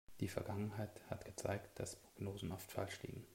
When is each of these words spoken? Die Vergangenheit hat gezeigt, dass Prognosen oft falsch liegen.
Die 0.19 0.27
Vergangenheit 0.29 1.03
hat 1.11 1.25
gezeigt, 1.25 1.77
dass 1.77 1.95
Prognosen 1.97 2.51
oft 2.51 2.71
falsch 2.71 3.03
liegen. 3.03 3.23